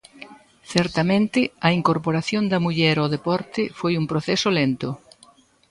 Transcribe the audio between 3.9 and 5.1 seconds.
un proceso lento.